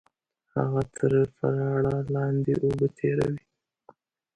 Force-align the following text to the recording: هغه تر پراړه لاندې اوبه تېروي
هغه 0.55 0.81
تر 0.95 1.11
پراړه 1.35 1.97
لاندې 2.13 2.53
اوبه 2.65 2.87
تېروي 2.97 3.43